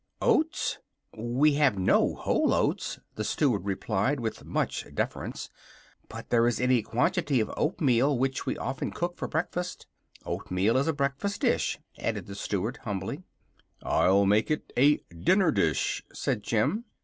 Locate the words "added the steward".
11.99-12.77